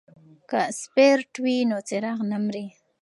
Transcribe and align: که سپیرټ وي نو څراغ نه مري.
که 0.49 0.61
سپیرټ 0.81 1.31
وي 1.43 1.57
نو 1.69 1.77
څراغ 1.87 2.19
نه 2.31 2.37
مري. 2.45 2.65